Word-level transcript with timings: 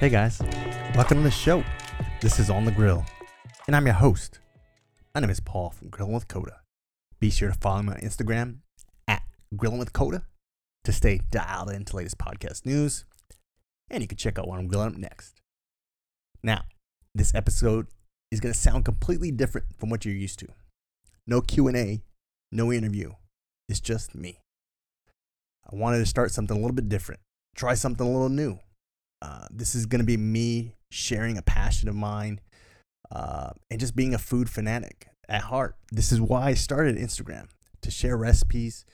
Hey 0.00 0.08
guys, 0.08 0.40
welcome 0.94 1.18
to 1.18 1.24
the 1.24 1.30
show. 1.30 1.62
This 2.22 2.38
is 2.38 2.48
On 2.48 2.64
the 2.64 2.72
Grill, 2.72 3.04
and 3.66 3.76
I'm 3.76 3.84
your 3.84 3.96
host. 3.96 4.38
My 5.14 5.20
name 5.20 5.28
is 5.28 5.40
Paul 5.40 5.68
from 5.68 5.90
Grilling 5.90 6.14
with 6.14 6.26
Coda. 6.26 6.62
Be 7.18 7.28
sure 7.28 7.50
to 7.50 7.58
follow 7.58 7.82
me 7.82 7.92
on 7.92 8.00
Instagram 8.00 8.60
at 9.06 9.20
Grilling 9.54 9.78
with 9.78 9.92
Coda 9.92 10.24
to 10.84 10.92
stay 10.92 11.20
dialed 11.30 11.68
into 11.68 11.96
latest 11.96 12.16
podcast 12.16 12.64
news, 12.64 13.04
and 13.90 14.02
you 14.02 14.08
can 14.08 14.16
check 14.16 14.38
out 14.38 14.48
what 14.48 14.58
I'm 14.58 14.68
grilling 14.68 14.94
up 14.94 14.96
next. 14.96 15.34
Now, 16.42 16.62
this 17.14 17.34
episode 17.34 17.88
is 18.30 18.40
going 18.40 18.54
to 18.54 18.58
sound 18.58 18.86
completely 18.86 19.30
different 19.30 19.66
from 19.76 19.90
what 19.90 20.06
you're 20.06 20.14
used 20.14 20.38
to. 20.38 20.48
No 21.26 21.42
Q&A, 21.42 22.00
no 22.50 22.72
interview. 22.72 23.12
It's 23.68 23.80
just 23.80 24.14
me. 24.14 24.38
I 25.70 25.76
wanted 25.76 25.98
to 25.98 26.06
start 26.06 26.30
something 26.30 26.56
a 26.56 26.58
little 26.58 26.74
bit 26.74 26.88
different, 26.88 27.20
try 27.54 27.74
something 27.74 28.06
a 28.06 28.10
little 28.10 28.30
new. 28.30 28.60
Uh, 29.22 29.46
this 29.50 29.74
is 29.74 29.86
going 29.86 30.00
to 30.00 30.06
be 30.06 30.16
me 30.16 30.76
sharing 30.90 31.36
a 31.36 31.42
passion 31.42 31.88
of 31.88 31.94
mine 31.94 32.40
uh, 33.12 33.50
and 33.70 33.80
just 33.80 33.94
being 33.94 34.14
a 34.14 34.18
food 34.18 34.48
fanatic 34.48 35.08
at 35.28 35.42
heart. 35.42 35.76
This 35.92 36.12
is 36.12 36.20
why 36.20 36.46
I 36.46 36.54
started 36.54 36.96
Instagram 36.96 37.48
to 37.82 37.90
share 37.90 38.16
recipes, 38.16 38.84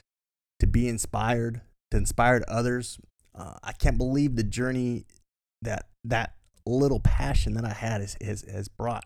to 0.60 0.66
be 0.66 0.88
inspired, 0.88 1.60
to 1.90 1.96
inspire 1.96 2.42
others. 2.48 2.98
Uh, 3.34 3.54
I 3.62 3.72
can't 3.72 3.98
believe 3.98 4.36
the 4.36 4.44
journey 4.44 5.06
that 5.62 5.86
that 6.04 6.34
little 6.64 7.00
passion 7.00 7.54
that 7.54 7.64
I 7.64 7.72
had 7.72 8.00
has, 8.00 8.16
has, 8.20 8.42
has 8.42 8.68
brought 8.68 9.04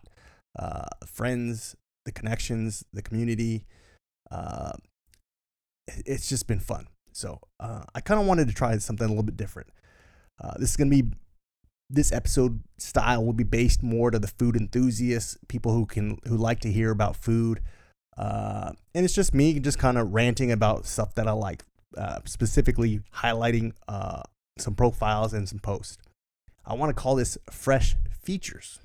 uh, 0.57 0.87
friends, 1.05 1.75
the 2.05 2.11
connections, 2.11 2.83
the 2.91 3.01
community. 3.01 3.65
Uh, 4.31 4.73
it's 6.05 6.29
just 6.29 6.47
been 6.47 6.59
fun. 6.59 6.87
So 7.13 7.39
I 7.59 7.99
kind 8.01 8.19
of 8.19 8.25
wanted 8.25 8.47
to 8.47 8.53
try 8.53 8.77
something 8.77 9.05
a 9.05 9.09
little 9.09 9.23
bit 9.23 9.37
different. 9.37 9.69
Uh, 10.41 10.53
this 10.57 10.71
is 10.71 10.77
going 10.77 10.89
to 10.89 11.03
be 11.03 11.11
this 11.91 12.11
episode 12.11 12.61
style 12.77 13.23
will 13.23 13.33
be 13.33 13.43
based 13.43 13.83
more 13.83 14.09
to 14.11 14.17
the 14.17 14.27
food 14.27 14.55
enthusiasts, 14.55 15.37
people 15.47 15.73
who 15.73 15.85
can 15.85 16.17
who 16.25 16.37
like 16.37 16.61
to 16.61 16.71
hear 16.71 16.89
about 16.89 17.15
food. 17.15 17.61
Uh, 18.17 18.71
and 18.95 19.05
it's 19.05 19.13
just 19.13 19.33
me 19.33 19.59
just 19.59 19.77
kind 19.77 19.97
of 19.97 20.13
ranting 20.13 20.51
about 20.51 20.85
stuff 20.85 21.15
that 21.15 21.27
I 21.27 21.31
like, 21.31 21.63
uh, 21.97 22.19
specifically 22.25 23.01
highlighting 23.15 23.73
uh, 23.87 24.23
some 24.57 24.75
profiles 24.75 25.33
and 25.33 25.47
some 25.47 25.59
posts. 25.59 25.97
I 26.65 26.73
want 26.73 26.95
to 26.95 27.01
call 27.01 27.15
this 27.15 27.37
fresh 27.49 27.95
features. 28.21 28.79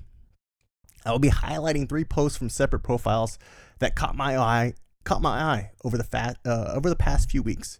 I 1.05 1.11
will 1.11 1.19
be 1.19 1.29
highlighting 1.29 1.87
three 1.87 2.03
posts 2.03 2.37
from 2.37 2.49
separate 2.49 2.81
profiles 2.81 3.39
that 3.79 3.95
caught 3.95 4.15
my 4.15 4.37
eye 4.37 4.73
caught 5.05 5.21
my 5.21 5.41
eye 5.41 5.71
over 5.85 5.97
the 5.97 6.03
fat 6.03 6.37
uh, 6.45 6.73
over 6.75 6.89
the 6.89 6.95
past 6.95 7.31
few 7.31 7.41
weeks, 7.41 7.79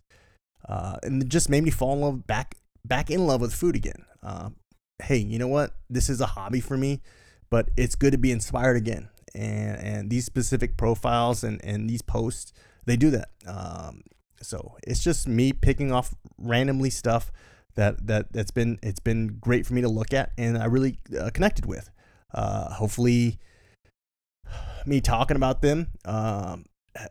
uh, 0.70 0.98
and 1.04 1.22
it 1.22 1.28
just 1.28 1.50
made 1.50 1.64
me 1.64 1.72
fall 1.72 1.94
in 1.94 2.02
love 2.02 2.28
back 2.28 2.56
back 2.88 3.10
in 3.10 3.26
love 3.26 3.42
with 3.42 3.54
food 3.54 3.76
again. 3.76 4.06
Uh, 4.24 4.50
hey, 5.04 5.18
you 5.18 5.40
know 5.40 5.48
what? 5.48 5.72
This 5.90 6.10
is 6.10 6.22
a 6.22 6.26
hobby 6.26 6.60
for 6.60 6.78
me, 6.78 7.02
but 7.50 7.70
it's 7.78 7.96
good 7.96 8.12
to 8.12 8.18
be 8.18 8.32
inspired 8.32 8.78
again. 8.78 9.10
And 9.36 9.78
and 9.78 10.10
these 10.10 10.26
specific 10.26 10.78
profiles 10.78 11.44
and 11.44 11.64
and 11.64 11.90
these 11.90 12.02
posts, 12.02 12.54
they 12.86 12.96
do 12.98 13.12
that. 13.12 13.30
Um, 13.46 14.04
so 14.42 14.78
it's 14.88 15.04
just 15.04 15.28
me 15.28 15.54
picking 15.54 15.92
off 15.92 16.16
randomly 16.38 16.90
stuff 16.90 17.32
that 17.76 18.08
that 18.08 18.34
that's 18.34 18.52
been 18.52 18.80
it's 18.82 19.00
been 19.00 19.38
great 19.40 19.66
for 19.66 19.74
me 19.74 19.82
to 19.82 19.90
look 19.90 20.14
at 20.14 20.32
and 20.38 20.58
I 20.58 20.66
really 20.66 21.00
uh, 21.20 21.30
connected 21.34 21.66
with. 21.66 21.90
Uh, 22.34 22.74
hopefully, 22.74 23.40
me 24.86 25.02
talking 25.02 25.38
about 25.38 25.62
them 25.62 25.88
um, 26.06 26.66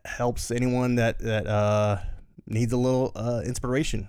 helps 0.04 0.50
anyone 0.50 0.96
that 0.96 1.18
that 1.20 1.46
uh, 1.46 1.98
needs 2.46 2.72
a 2.72 2.76
little 2.76 3.12
uh, 3.14 3.42
inspiration. 3.44 4.08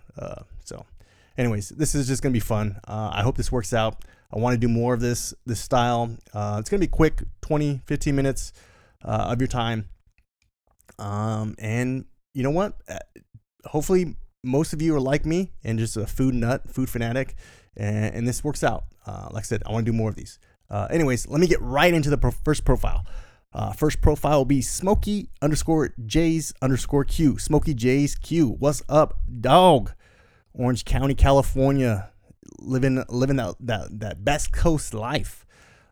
Anyways, 1.37 1.69
this 1.69 1.93
is 1.93 2.07
just 2.07 2.23
gonna 2.23 2.33
be 2.33 2.39
fun. 2.39 2.79
Uh, 2.87 3.11
I 3.13 3.21
hope 3.21 3.37
this 3.37 3.51
works 3.51 3.73
out. 3.73 4.03
I 4.33 4.39
want 4.39 4.55
to 4.55 4.57
do 4.59 4.67
more 4.67 4.93
of 4.93 4.99
this 4.99 5.33
this 5.45 5.59
style. 5.59 6.17
Uh, 6.33 6.57
it's 6.59 6.69
gonna 6.69 6.79
be 6.79 6.87
quick, 6.87 7.21
20, 7.41 7.81
15 7.85 8.15
minutes 8.15 8.53
uh, 9.05 9.27
of 9.29 9.39
your 9.39 9.47
time. 9.47 9.89
Um, 10.97 11.55
and 11.59 12.05
you 12.33 12.41
know 12.41 12.49
what? 12.49 12.73
Uh, 12.89 12.97
hopefully, 13.65 14.15
most 14.43 14.73
of 14.73 14.81
you 14.81 14.95
are 14.95 14.99
like 14.99 15.25
me 15.25 15.51
and 15.63 15.77
just 15.77 15.95
a 15.95 16.07
food 16.07 16.33
nut, 16.33 16.63
food 16.71 16.89
fanatic, 16.89 17.35
and, 17.75 18.15
and 18.15 18.27
this 18.27 18.43
works 18.43 18.63
out. 18.63 18.85
Uh, 19.05 19.29
like 19.31 19.43
I 19.43 19.45
said, 19.45 19.61
I 19.65 19.71
want 19.71 19.85
to 19.85 19.91
do 19.91 19.95
more 19.95 20.09
of 20.09 20.15
these. 20.15 20.39
Uh, 20.69 20.87
anyways, 20.89 21.27
let 21.27 21.39
me 21.39 21.47
get 21.47 21.61
right 21.61 21.93
into 21.93 22.09
the 22.09 22.17
pro- 22.17 22.31
first 22.31 22.65
profile. 22.65 23.05
First 23.75 24.01
profile 24.01 24.37
will 24.37 24.45
be 24.45 24.61
Smokey 24.61 25.29
underscore 25.41 25.91
J's 26.05 26.53
underscore 26.61 27.03
Q. 27.03 27.39
Smokey 27.39 27.73
J's 27.73 28.13
Q. 28.13 28.49
What's 28.49 28.83
up, 28.87 29.19
dog? 29.41 29.93
Orange 30.57 30.85
County, 30.85 31.13
California, 31.13 32.09
living 32.59 33.03
living 33.09 33.37
that 33.37 33.55
that, 33.59 33.99
that 33.99 34.25
best 34.25 34.51
coast 34.51 34.93
life. 34.93 35.45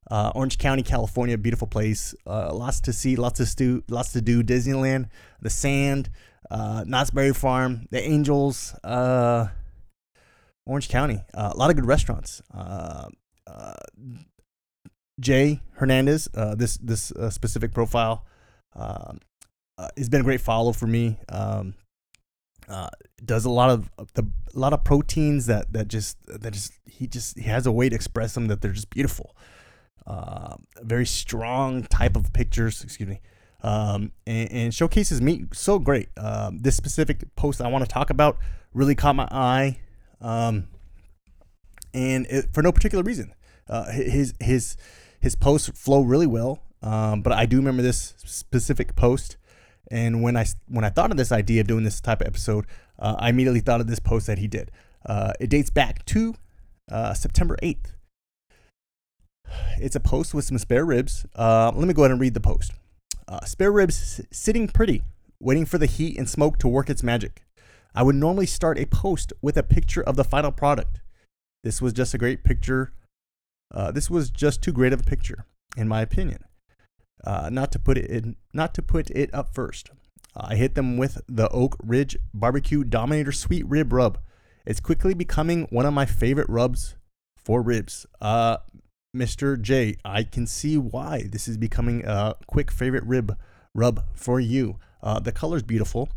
Uh, 0.10 0.32
Orange 0.36 0.58
County, 0.58 0.84
California, 0.84 1.38
beautiful 1.38 1.68
place. 1.68 2.14
Uh, 2.28 2.54
lots 2.54 2.80
to 2.82 2.94
see, 2.94 3.16
lots 3.16 3.40
to 3.40 3.56
do, 3.56 3.84
lots 3.90 4.12
to 4.14 4.22
do. 4.22 4.44
Disneyland, 4.44 5.08
the 5.42 5.50
sand, 5.50 6.10
uh, 6.52 6.84
Knott's 6.86 7.10
Berry 7.10 7.34
Farm, 7.34 7.88
the 7.90 8.02
Angels, 8.02 8.76
uh, 8.84 9.48
Orange 10.68 10.90
County. 10.90 11.22
Uh, 11.34 11.52
a 11.54 11.58
lot 11.58 11.70
of 11.70 11.76
good 11.76 11.88
restaurants. 11.88 12.42
Uh, 12.54 13.08
uh, 13.48 13.74
Jay 15.20 15.62
Hernandez, 15.74 16.28
this 16.56 16.78
this 16.78 17.12
specific 17.30 17.74
profile, 17.74 18.26
has 18.76 20.10
been 20.10 20.22
a 20.22 20.24
great 20.24 20.42
follow 20.42 20.72
for 20.72 20.88
me. 20.88 21.18
Um, 21.30 21.74
uh, 22.68 22.90
does 23.24 23.46
a 23.46 23.50
lot 23.50 23.70
of 23.70 23.90
the 24.14 24.24
a 24.54 24.60
lot 24.60 24.74
of 24.74 24.84
proteins 24.84 25.46
that 25.46 25.72
that 25.74 25.88
just 25.88 26.18
that 26.28 26.52
just 26.52 26.74
he 26.86 27.08
just 27.08 27.38
he 27.38 27.44
has 27.44 27.66
a 27.66 27.72
way 27.72 27.90
to 27.90 27.96
express 27.96 28.34
them 28.34 28.48
that 28.48 28.62
they're 28.62 28.72
just 28.72 28.90
beautiful. 28.90 29.36
Uh, 30.08 30.56
very 30.82 31.06
strong 31.06 31.84
type 31.84 32.16
of 32.16 32.32
pictures. 32.32 32.84
Excuse 32.84 33.10
me. 33.10 33.22
Um, 33.64 34.12
and, 34.28 34.52
and, 34.52 34.74
showcases 34.74 35.22
meat 35.22 35.56
so 35.56 35.80
great. 35.80 36.10
Um, 36.18 36.60
this 36.60 36.76
specific 36.76 37.36
post 37.36 37.60
I 37.62 37.68
want 37.68 37.84
to 37.84 37.90
talk 37.90 38.12
about 38.12 38.38
really 38.76 38.94
caught 38.94 39.16
my 39.16 39.28
eye, 39.32 39.80
um, 40.22 40.68
and 41.92 42.28
it, 42.28 42.54
for 42.54 42.62
no 42.62 42.72
particular 42.72 43.04
reason. 43.04 43.34
Uh, 43.68 43.92
his 43.92 44.36
his 44.40 44.78
his 45.20 45.36
posts 45.36 45.70
flow 45.70 46.04
really 46.04 46.28
well, 46.28 46.62
um, 46.84 47.24
but 47.24 47.34
I 47.34 47.48
do 47.48 47.58
remember 47.58 47.82
this 47.82 48.14
specific 48.24 48.96
post. 48.96 49.38
And 49.92 50.22
when 50.22 50.36
I 50.36 50.46
when 50.68 50.84
I 50.84 50.90
thought 50.90 51.12
of 51.12 51.18
this 51.18 51.32
idea 51.32 51.62
of 51.62 51.68
doing 51.68 51.84
this 51.84 52.02
type 52.02 52.22
of 52.22 52.28
episode, 52.28 52.66
uh, 52.98 53.16
I 53.20 53.30
immediately 53.30 53.60
thought 53.60 53.82
of 53.82 53.88
this 53.88 54.00
post 54.00 54.28
that 54.28 54.40
he 54.40 54.48
did. 54.48 54.72
Uh, 55.06 55.34
it 55.40 55.50
dates 55.50 55.70
back 55.70 56.04
to 56.06 56.36
uh, 56.92 57.14
September 57.14 57.58
eighth. 57.62 57.94
It's 59.78 59.96
a 59.96 60.00
post 60.00 60.34
with 60.34 60.46
some 60.46 60.58
spare 60.58 60.86
ribs. 60.86 61.26
Uh, 61.36 61.72
let 61.76 61.88
me 61.88 61.94
go 61.94 62.02
ahead 62.02 62.12
and 62.12 62.20
read 62.20 62.34
the 62.34 62.40
post. 62.40 62.72
Uh, 63.28 63.46
spare 63.46 63.72
ribs 63.72 64.22
sitting 64.32 64.68
pretty, 64.68 65.04
waiting 65.40 65.66
for 65.66 65.78
the 65.78 65.86
heat 65.86 66.18
and 66.18 66.28
smoke 66.28 66.58
to 66.60 66.68
work 66.68 66.90
its 66.90 67.04
magic. 67.04 67.44
I 67.94 68.04
would 68.04 68.16
normally 68.16 68.48
start 68.48 68.80
a 68.80 68.86
post 68.86 69.34
with 69.42 69.56
a 69.56 69.64
picture 69.64 70.02
of 70.02 70.16
the 70.16 70.24
final 70.24 70.52
product. 70.52 71.02
This 71.64 71.82
was 71.82 71.94
just 71.94 72.14
a 72.14 72.18
great 72.18 72.44
picture. 72.44 72.92
Uh, 73.74 73.92
this 73.92 74.10
was 74.10 74.30
just 74.30 74.62
too 74.62 74.72
great 74.72 74.94
of 74.94 75.02
a 75.02 75.04
picture, 75.04 75.46
in 75.78 75.88
my 75.88 76.02
opinion. 76.02 76.44
Uh, 77.24 77.50
not 77.52 77.72
to 77.72 77.80
put 77.80 77.98
it 77.98 78.06
in, 78.10 78.36
not 78.54 78.74
to 78.76 78.82
put 78.82 79.10
it 79.12 79.34
up 79.34 79.54
first. 79.54 79.90
I 80.36 80.56
hit 80.56 80.76
them 80.76 80.98
with 80.98 81.22
the 81.28 81.48
Oak 81.50 81.78
Ridge 81.82 82.18
Barbecue 82.34 82.84
Dominator 82.84 83.32
Sweet 83.32 83.66
Rib 83.68 83.94
Rub. 83.94 84.20
It's 84.66 84.80
quickly 84.80 85.14
becoming 85.14 85.68
one 85.70 85.86
of 85.86 85.94
my 85.94 86.06
favorite 86.06 86.50
rubs 86.50 86.96
for 87.38 87.62
ribs. 87.62 88.06
Uh, 88.20 88.58
Mr. 89.16 89.60
J, 89.60 89.96
I 90.04 90.24
can 90.24 90.46
see 90.46 90.78
why 90.78 91.24
this 91.32 91.48
is 91.48 91.58
becoming 91.58 92.04
a 92.06 92.36
quick 92.48 92.70
favorite 92.70 93.06
rib 93.06 93.38
rub 93.74 94.04
for 94.14 94.40
you. 94.40 94.78
Uh, 95.02 95.20
the 95.20 95.32
color's 95.32 95.64
beautiful. 95.64 96.10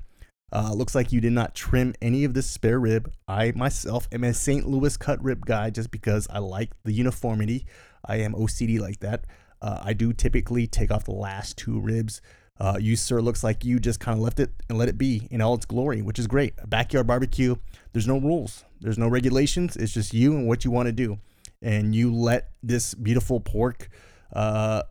Uh, 0.50 0.72
looks 0.72 0.94
like 0.94 1.12
you 1.12 1.20
did 1.20 1.32
not 1.32 1.54
trim 1.54 1.94
any 2.00 2.24
of 2.24 2.32
this 2.34 2.50
spare 2.50 2.80
rib. 2.80 3.12
I 3.28 3.52
myself 3.54 4.08
am 4.10 4.24
a 4.24 4.32
St. 4.32 4.66
Louis 4.66 4.96
cut 4.96 5.22
rib 5.22 5.44
guy 5.44 5.70
just 5.70 5.90
because 5.90 6.26
I 6.30 6.38
like 6.38 6.70
the 6.84 6.92
uniformity. 6.92 7.66
I 8.04 8.16
am 8.16 8.32
OCD 8.32 8.80
like 8.80 9.00
that. 9.00 9.26
Uh, 9.60 9.80
I 9.82 9.92
do 9.92 10.12
typically 10.12 10.66
take 10.66 10.90
off 10.90 11.04
the 11.04 11.12
last 11.12 11.56
two 11.56 11.80
ribs. 11.80 12.20
Uh, 12.60 12.76
you, 12.80 12.96
sir, 12.96 13.20
looks 13.20 13.44
like 13.44 13.64
you 13.64 13.78
just 13.78 14.00
kind 14.00 14.16
of 14.18 14.22
left 14.22 14.40
it 14.40 14.50
and 14.68 14.78
let 14.78 14.88
it 14.88 14.98
be 14.98 15.28
in 15.30 15.40
all 15.40 15.54
its 15.54 15.66
glory, 15.66 16.02
which 16.02 16.18
is 16.18 16.26
great. 16.26 16.54
A 16.58 16.66
backyard 16.66 17.06
barbecue, 17.06 17.54
there's 17.92 18.08
no 18.08 18.18
rules, 18.18 18.64
there's 18.80 18.98
no 18.98 19.08
regulations. 19.08 19.76
It's 19.76 19.92
just 19.92 20.12
you 20.12 20.34
and 20.34 20.48
what 20.48 20.64
you 20.64 20.70
want 20.70 20.86
to 20.86 20.92
do. 20.92 21.18
And 21.62 21.94
you 21.94 22.14
let 22.14 22.50
this 22.62 22.94
beautiful 22.94 23.40
pork 23.40 23.88
uh, 24.32 24.82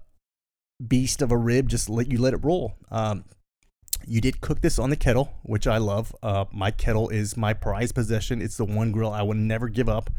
beast 0.86 1.22
of 1.22 1.32
a 1.32 1.38
rib 1.38 1.68
just 1.68 1.90
let 1.90 2.12
you 2.12 2.20
let 2.20 2.34
it 2.34 2.44
roll. 2.44 2.76
Um, 2.90 3.26
you 4.06 4.22
did 4.22 4.42
cook 4.42 4.62
this 4.62 4.80
on 4.80 4.90
the 4.90 4.96
kettle, 4.96 5.34
which 5.44 5.68
I 5.68 5.78
love. 5.78 6.16
Uh, 6.24 6.46
my 6.52 6.72
kettle 6.72 7.10
is 7.10 7.36
my 7.36 7.54
prized 7.54 7.96
possession. 7.96 8.42
It's 8.42 8.58
the 8.58 8.66
one 8.66 8.92
grill 8.92 9.12
I 9.12 9.22
would 9.22 9.38
never 9.38 9.68
give 9.68 9.90
up. 9.90 10.10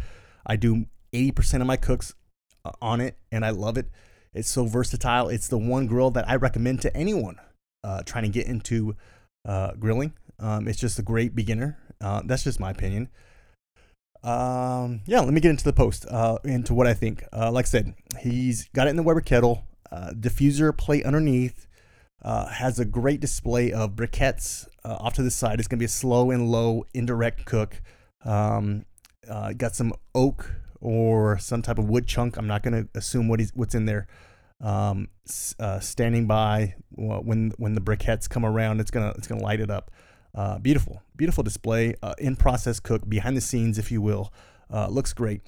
I 0.47 0.57
do 0.57 0.87
80% 1.13 1.61
of 1.61 1.67
my 1.67 1.77
cooks 1.77 2.15
uh, 2.65 2.73
on 2.83 3.01
it, 3.01 3.17
and 3.33 3.45
I 3.45 3.51
love 3.51 3.79
it. 3.79 3.87
It's 4.35 4.51
so 4.51 4.67
versatile. 4.67 5.29
It's 5.29 5.49
the 5.49 5.59
one 5.59 5.87
grill 5.87 6.11
that 6.13 6.29
I 6.29 6.37
recommend 6.37 6.83
to 6.83 6.97
anyone 6.97 7.37
uh, 7.83 8.03
trying 8.05 8.25
to 8.25 8.31
get 8.31 8.47
into 8.47 8.97
uh, 9.47 9.73
grilling. 9.79 10.13
Um, 10.39 10.69
it's 10.69 10.79
just 10.79 10.99
a 10.99 11.03
great 11.03 11.35
beginner. 11.35 11.79
Uh, 12.01 12.23
that's 12.25 12.45
just 12.45 12.61
my 12.61 12.71
opinion. 12.71 13.09
Um, 14.23 15.01
yeah, 15.07 15.21
let 15.21 15.33
me 15.33 15.41
get 15.41 15.51
into 15.51 15.65
the 15.65 15.73
post, 15.73 16.07
uh, 16.11 16.39
into 16.45 16.75
what 16.75 16.87
I 16.87 16.95
think. 16.95 17.25
Uh, 17.33 17.51
like 17.51 17.67
I 17.67 17.69
said, 17.69 17.95
he's 18.21 18.69
got 18.75 18.87
it 18.87 18.91
in 18.91 18.97
the 18.97 19.03
Weber 19.03 19.21
kettle, 19.21 19.65
uh, 19.91 20.11
diffuser 20.11 20.77
plate 20.77 21.05
underneath, 21.05 21.67
has 22.23 22.79
a 22.79 22.85
great 22.85 23.21
display 23.21 23.73
of 23.73 23.97
briquettes 23.97 24.69
off 24.85 25.15
to 25.15 25.23
the 25.23 25.31
side. 25.31 25.59
It's 25.59 25.69
going 25.69 25.79
to 25.79 25.83
be 25.83 25.87
a 25.87 25.89
slow 25.89 26.31
and 26.31 26.51
low 26.51 26.85
indirect 26.95 27.45
cook. 27.45 27.81
Um, 28.25 28.85
got 29.57 29.75
some 29.75 29.93
oak 30.15 30.55
or 30.81 31.39
some 31.39 31.63
type 31.63 31.79
of 31.79 31.89
wood 31.89 32.07
chunk. 32.07 32.37
I'm 32.37 32.47
not 32.47 32.63
going 32.63 32.85
to 32.85 32.99
assume 32.99 33.29
what 33.29 33.41
he's, 33.41 33.51
what's 33.55 33.75
in 33.75 33.87
there. 33.87 34.07
Um, 34.61 35.09
uh, 35.61 35.79
standing 35.79 36.27
by 36.27 36.75
when 36.91 37.53
when 37.59 37.75
the 37.75 37.81
briquettes 37.81 38.29
come 38.29 38.45
around, 38.45 38.81
it's 38.81 38.91
gonna 38.91 39.15
it's 39.17 39.29
gonna 39.29 39.43
light 39.43 39.61
it 39.61 39.71
up. 39.71 39.93
Uh, 40.35 40.59
beautiful, 40.59 41.03
beautiful 41.17 41.45
display. 41.45 41.95
Uh, 42.03 42.15
in 42.19 42.35
process 42.35 42.81
cook, 42.81 43.09
behind 43.09 43.37
the 43.37 43.41
scenes, 43.41 43.79
if 43.79 43.93
you 43.93 44.03
will. 44.03 44.33
Uh, 44.71 44.89
looks 44.89 45.13
great. 45.13 45.43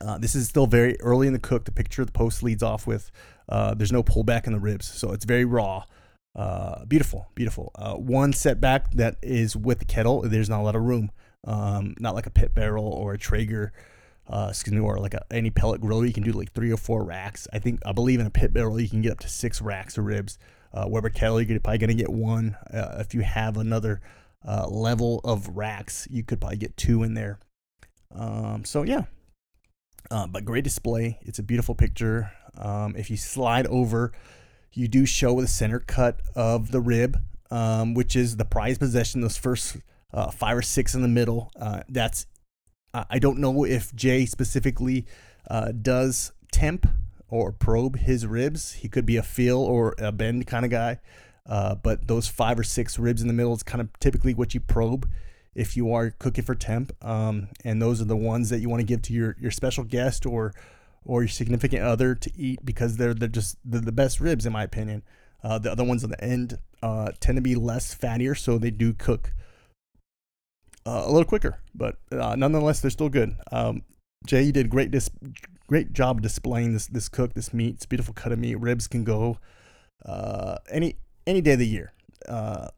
Uh, 0.00 0.18
this 0.18 0.34
is 0.34 0.48
still 0.48 0.66
very 0.66 1.00
early 1.00 1.26
in 1.26 1.32
the 1.32 1.38
cook. 1.38 1.64
The 1.64 1.72
picture 1.72 2.04
the 2.04 2.12
post 2.12 2.42
leads 2.42 2.62
off 2.62 2.86
with 2.86 3.10
uh, 3.48 3.74
there's 3.74 3.92
no 3.92 4.02
pullback 4.02 4.46
in 4.46 4.52
the 4.52 4.60
ribs, 4.60 4.86
so 4.86 5.12
it's 5.12 5.24
very 5.24 5.46
raw. 5.46 5.84
Beautiful, 6.86 7.28
beautiful. 7.34 7.72
One 7.96 8.34
setback 8.34 8.92
that 8.92 9.16
is 9.22 9.56
with 9.56 9.78
the 9.78 9.84
kettle, 9.86 10.22
there's 10.22 10.50
not 10.50 10.60
a 10.60 10.64
lot 10.64 10.76
of 10.76 10.82
room. 10.82 11.10
Um, 11.44 11.94
not 11.98 12.14
like 12.14 12.26
a 12.26 12.30
pit 12.30 12.54
barrel 12.54 12.84
or 12.84 13.14
a 13.14 13.18
Traeger, 13.18 13.72
uh, 14.28 14.48
excuse 14.50 14.74
me, 14.74 14.80
or 14.80 14.98
like 14.98 15.14
a, 15.14 15.24
any 15.30 15.50
pellet 15.50 15.80
grill. 15.80 16.04
You 16.04 16.12
can 16.12 16.22
do 16.22 16.32
like 16.32 16.52
three 16.52 16.72
or 16.72 16.76
four 16.76 17.04
racks. 17.04 17.48
I 17.52 17.58
think 17.58 17.80
I 17.84 17.92
believe 17.92 18.20
in 18.20 18.26
a 18.26 18.30
pit 18.30 18.52
barrel 18.52 18.80
you 18.80 18.88
can 18.88 19.02
get 19.02 19.12
up 19.12 19.20
to 19.20 19.28
six 19.28 19.60
racks 19.60 19.98
of 19.98 20.04
ribs. 20.04 20.38
Uh, 20.72 20.86
Weber 20.88 21.10
kettle, 21.10 21.40
you're 21.40 21.60
probably 21.60 21.78
gonna 21.78 21.94
get 21.94 22.10
one. 22.10 22.56
Uh, 22.72 22.96
if 22.98 23.14
you 23.14 23.20
have 23.20 23.56
another 23.56 24.00
uh, 24.46 24.66
level 24.68 25.20
of 25.24 25.48
racks, 25.48 26.08
you 26.10 26.22
could 26.22 26.40
probably 26.40 26.56
get 26.56 26.76
two 26.76 27.02
in 27.02 27.14
there. 27.14 27.38
Um, 28.14 28.64
so 28.64 28.82
yeah, 28.82 29.04
uh, 30.10 30.26
but 30.26 30.44
great 30.44 30.64
display. 30.64 31.18
It's 31.22 31.38
a 31.38 31.42
beautiful 31.42 31.74
picture. 31.74 32.32
Um, 32.56 32.94
if 32.96 33.10
you 33.10 33.16
slide 33.16 33.66
over, 33.66 34.12
you 34.72 34.88
do 34.88 35.06
show 35.06 35.40
the 35.40 35.46
center 35.46 35.80
cut 35.80 36.20
of 36.34 36.70
the 36.70 36.80
rib, 36.80 37.18
um, 37.50 37.94
which 37.94 38.16
is 38.16 38.36
the 38.36 38.44
prized 38.44 38.80
possession. 38.80 39.20
Those 39.20 39.36
first 39.36 39.76
uh, 40.12 40.30
five 40.30 40.56
or 40.56 40.62
six 40.62 40.94
in 40.94 41.02
the 41.02 41.08
middle. 41.08 41.50
Uh, 41.58 41.82
that's 41.88 42.26
I 42.94 43.18
don't 43.18 43.38
know 43.38 43.64
if 43.64 43.94
Jay 43.94 44.26
specifically 44.26 45.06
uh, 45.48 45.72
does 45.72 46.32
temp 46.50 46.86
or 47.28 47.50
probe 47.50 47.96
his 47.96 48.26
ribs. 48.26 48.72
He 48.72 48.88
could 48.88 49.06
be 49.06 49.16
a 49.16 49.22
feel 49.22 49.58
or 49.58 49.94
a 49.98 50.12
bend 50.12 50.46
kind 50.46 50.64
of 50.64 50.70
guy. 50.70 51.00
Uh, 51.46 51.74
but 51.74 52.06
those 52.06 52.28
five 52.28 52.58
or 52.58 52.62
six 52.62 52.98
ribs 52.98 53.22
in 53.22 53.28
the 53.28 53.34
middle 53.34 53.54
is 53.54 53.62
kind 53.62 53.80
of 53.80 53.88
typically 53.98 54.34
what 54.34 54.54
you 54.54 54.60
probe 54.60 55.08
if 55.54 55.76
you 55.76 55.92
are 55.92 56.10
cooking 56.10 56.44
for 56.44 56.54
temp. 56.54 56.92
Um, 57.04 57.48
and 57.64 57.80
those 57.80 58.00
are 58.00 58.04
the 58.04 58.16
ones 58.16 58.50
that 58.50 58.60
you 58.60 58.68
want 58.68 58.80
to 58.80 58.86
give 58.86 59.02
to 59.02 59.12
your, 59.12 59.36
your 59.40 59.50
special 59.50 59.84
guest 59.84 60.26
or 60.26 60.52
or 61.04 61.22
your 61.22 61.28
significant 61.28 61.82
other 61.82 62.14
to 62.14 62.30
eat 62.36 62.64
because 62.64 62.96
they're 62.96 63.14
they're 63.14 63.28
just 63.28 63.58
they're 63.64 63.80
the 63.80 63.90
best 63.90 64.20
ribs 64.20 64.46
in 64.46 64.52
my 64.52 64.62
opinion. 64.62 65.02
Uh, 65.42 65.58
the 65.58 65.72
other 65.72 65.82
ones 65.82 66.04
on 66.04 66.10
the 66.10 66.22
end 66.22 66.58
uh, 66.82 67.10
tend 67.18 67.36
to 67.36 67.42
be 67.42 67.56
less 67.56 67.92
fattier, 67.92 68.38
so 68.38 68.58
they 68.58 68.70
do 68.70 68.92
cook 68.92 69.32
uh, 70.86 71.04
a 71.06 71.10
little 71.10 71.24
quicker, 71.24 71.58
but 71.74 71.96
uh, 72.10 72.34
nonetheless 72.36 72.80
they're 72.80 72.90
still 72.90 73.08
good. 73.08 73.36
Um, 73.50 73.82
Jay, 74.26 74.42
you 74.42 74.52
did 74.52 74.70
great 74.70 74.90
dis- 74.90 75.10
great 75.66 75.92
job 75.92 76.22
displaying 76.22 76.72
this 76.72 76.86
this 76.86 77.08
cook, 77.08 77.34
this 77.34 77.52
meat. 77.52 77.76
It's 77.76 77.86
beautiful 77.86 78.14
cut 78.14 78.32
of 78.32 78.38
meat. 78.38 78.56
Ribs 78.56 78.86
can 78.86 79.04
go 79.04 79.38
uh, 80.04 80.58
any 80.70 80.96
any 81.26 81.40
day 81.40 81.52
of 81.52 81.58
the 81.58 81.66
year. 81.66 81.92
Uh, 82.28 82.68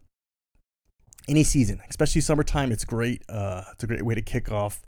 any 1.29 1.43
season, 1.43 1.81
especially 1.89 2.21
summertime, 2.21 2.71
it's 2.71 2.85
great. 2.85 3.23
it's 3.29 3.83
a 3.83 3.87
great 3.87 4.05
way 4.05 4.15
to 4.15 4.23
kick 4.23 4.53
off 4.53 4.83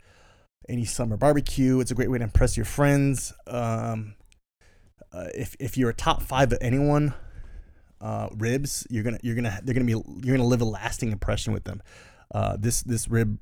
any 0.69 0.85
summer 0.85 1.17
barbecue. 1.17 1.79
It's 1.79 1.91
a 1.91 1.95
great 1.95 2.11
way 2.11 2.17
to 2.17 2.23
impress 2.23 2.57
your 2.57 2.65
friends. 2.65 3.33
Um, 3.47 4.15
uh, 5.11 5.27
if 5.33 5.55
if 5.59 5.77
you're 5.77 5.89
a 5.89 5.95
top 5.95 6.21
five 6.21 6.51
of 6.51 6.57
anyone, 6.61 7.13
uh, 8.01 8.29
ribs, 8.35 8.85
you're 8.89 9.03
gonna 9.03 9.19
you're 9.23 9.35
gonna 9.35 9.59
they're 9.63 9.73
gonna 9.73 9.85
be 9.85 9.91
you're 9.91 10.37
gonna 10.37 10.47
live 10.47 10.61
a 10.61 10.65
lasting 10.65 11.11
impression 11.11 11.53
with 11.53 11.63
them. 11.63 11.81
Uh, 12.31 12.57
this 12.57 12.81
this 12.81 13.07
rib 13.07 13.39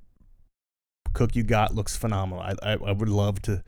cook 1.13 1.35
you 1.35 1.43
got 1.43 1.75
looks 1.75 1.95
phenomenal. 1.95 2.41
I 2.41 2.55
I, 2.63 2.73
I 2.73 2.91
would 2.91 3.09
love 3.09 3.41
to 3.43 3.63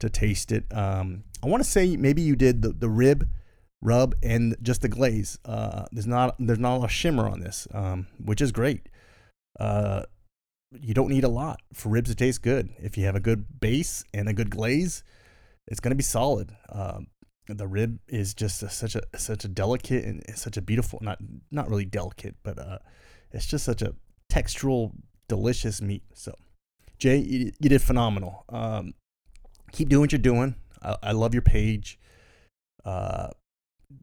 to 0.00 0.10
taste 0.10 0.52
it. 0.52 0.64
Um, 0.72 1.24
I 1.42 1.48
want 1.48 1.62
to 1.62 1.68
say 1.68 1.96
maybe 1.96 2.22
you 2.22 2.36
did 2.36 2.62
the 2.62 2.70
the 2.70 2.88
rib 2.88 3.28
rub 3.80 4.14
and 4.22 4.56
just 4.62 4.82
the 4.82 4.88
glaze. 4.88 5.38
Uh, 5.44 5.84
there's 5.92 6.06
not 6.06 6.36
there's 6.38 6.58
not 6.58 6.76
a 6.76 6.78
lot 6.78 6.84
of 6.84 6.92
shimmer 6.92 7.28
on 7.28 7.40
this, 7.40 7.66
um, 7.72 8.06
which 8.18 8.40
is 8.40 8.52
great. 8.52 8.88
Uh, 9.58 10.02
you 10.80 10.94
don't 10.94 11.10
need 11.10 11.24
a 11.24 11.28
lot 11.28 11.60
for 11.74 11.90
ribs 11.90 12.08
to 12.08 12.16
taste 12.16 12.42
good. 12.42 12.70
If 12.78 12.96
you 12.96 13.04
have 13.04 13.16
a 13.16 13.20
good 13.20 13.60
base 13.60 14.04
and 14.14 14.28
a 14.28 14.32
good 14.32 14.50
glaze, 14.50 15.04
it's 15.66 15.80
going 15.80 15.90
to 15.90 15.96
be 15.96 16.02
solid. 16.02 16.56
Um, 16.70 17.08
the 17.48 17.66
rib 17.66 17.98
is 18.08 18.34
just 18.34 18.62
a, 18.62 18.70
such 18.70 18.94
a 18.94 19.02
such 19.16 19.44
a 19.44 19.48
delicate 19.48 20.04
and 20.04 20.22
such 20.34 20.56
a 20.56 20.62
beautiful 20.62 20.98
not 21.02 21.18
not 21.50 21.68
really 21.68 21.84
delicate, 21.84 22.36
but 22.42 22.58
uh, 22.58 22.78
it's 23.32 23.46
just 23.46 23.64
such 23.64 23.82
a 23.82 23.94
textural, 24.32 24.92
delicious 25.28 25.82
meat. 25.82 26.02
So, 26.14 26.34
Jay, 26.98 27.18
you, 27.18 27.52
you 27.60 27.68
did 27.68 27.82
phenomenal. 27.82 28.44
Um, 28.48 28.94
keep 29.72 29.88
doing 29.88 30.00
what 30.00 30.12
you're 30.12 30.18
doing. 30.18 30.54
I, 30.82 30.96
I 31.02 31.12
love 31.12 31.34
your 31.34 31.42
page. 31.42 31.98
Uh, 32.84 33.28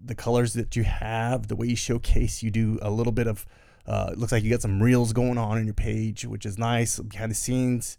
the 0.06 0.16
colors 0.16 0.54
that 0.54 0.76
you 0.76 0.84
have, 0.84 1.48
the 1.48 1.56
way 1.56 1.68
you 1.68 1.76
showcase, 1.76 2.44
you 2.44 2.52
do 2.52 2.78
a 2.82 2.92
little 2.92 3.12
bit 3.12 3.28
of 3.28 3.46
uh, 3.88 4.10
it 4.12 4.20
looks 4.20 4.32
like 4.32 4.44
you 4.44 4.52
got 4.52 4.62
some 4.62 4.82
reels 4.82 5.14
going 5.14 5.40
on 5.40 5.58
in 5.58 5.66
your 5.66 5.74
page, 5.74 6.24
which 6.24 6.46
is 6.46 6.60
nice 6.60 7.00
behind 7.00 7.32
the 7.32 7.36
scenes. 7.36 7.98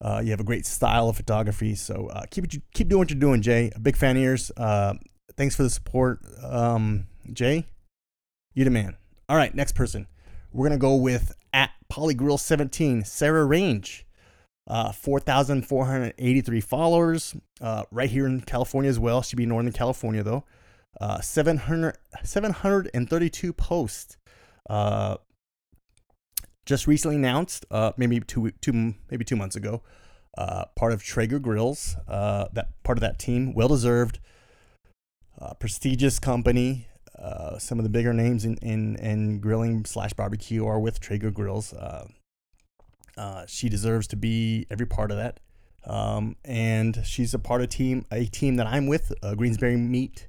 Uh, 0.00 0.22
you 0.24 0.30
have 0.30 0.38
a 0.38 0.44
great 0.44 0.64
style 0.64 1.08
of 1.08 1.16
photography, 1.16 1.74
so 1.74 2.06
uh, 2.12 2.24
keep 2.30 2.44
it, 2.44 2.62
keep 2.72 2.88
doing 2.88 3.00
what 3.00 3.10
you're 3.10 3.18
doing, 3.18 3.42
Jay. 3.42 3.72
A 3.74 3.80
big 3.80 3.96
fan 3.96 4.16
of 4.16 4.22
yours. 4.22 4.52
Uh, 4.56 4.94
thanks 5.36 5.56
for 5.56 5.64
the 5.64 5.70
support, 5.70 6.20
um, 6.44 7.06
Jay. 7.32 7.66
You 8.54 8.64
the 8.64 8.70
man. 8.70 8.96
All 9.28 9.36
right, 9.36 9.52
next 9.52 9.72
person. 9.74 10.06
We're 10.52 10.66
gonna 10.66 10.78
go 10.78 10.96
with 10.96 11.32
at 11.52 11.70
Polygrill17, 11.92 13.06
Sarah 13.06 13.44
Range. 13.44 14.06
Uh, 14.66 14.92
4,483 14.92 16.60
followers 16.60 17.34
uh, 17.60 17.82
right 17.90 18.08
here 18.08 18.24
in 18.26 18.40
California 18.40 18.88
as 18.88 19.00
well. 19.00 19.20
She'd 19.20 19.34
be 19.34 19.46
Northern 19.46 19.72
California 19.72 20.22
though. 20.22 20.44
Uh, 21.00 21.20
700, 21.20 21.96
732 22.22 23.52
posts 23.52 24.16
uh, 24.68 25.16
just 26.66 26.86
recently 26.86 27.16
announced, 27.16 27.66
uh, 27.70 27.92
maybe 27.96 28.20
two, 28.20 28.52
two, 28.60 28.94
maybe 29.10 29.24
two 29.24 29.34
months 29.34 29.56
ago, 29.56 29.82
uh, 30.38 30.66
part 30.76 30.92
of 30.92 31.02
Traeger 31.02 31.40
Grills. 31.40 31.96
Uh, 32.06 32.46
that 32.52 32.68
part 32.84 32.96
of 32.96 33.00
that 33.00 33.18
team, 33.18 33.52
well 33.54 33.68
deserved, 33.68 34.20
prestigious 35.58 36.18
company. 36.18 36.86
Uh, 37.18 37.58
some 37.58 37.78
of 37.78 37.84
the 37.84 37.90
bigger 37.90 38.12
names 38.12 38.44
in, 38.44 38.56
in, 38.62 38.96
in 38.96 39.40
grilling 39.40 39.84
slash 39.84 40.12
barbecue 40.12 40.66
are 40.66 40.78
with 40.78 41.00
Traeger 41.00 41.30
Grills. 41.30 41.72
Uh, 41.72 42.06
uh, 43.16 43.44
she 43.46 43.68
deserves 43.68 44.06
to 44.08 44.16
be 44.16 44.66
every 44.70 44.86
part 44.86 45.10
of 45.10 45.16
that. 45.16 45.40
Um, 45.84 46.36
and 46.44 47.02
she's 47.04 47.32
a 47.32 47.38
part 47.38 47.62
of 47.62 47.70
team 47.70 48.04
a 48.10 48.26
team 48.26 48.56
that 48.56 48.66
I'm 48.66 48.86
with, 48.86 49.12
uh, 49.22 49.34
Greensbury 49.34 49.76
Meat. 49.76 50.28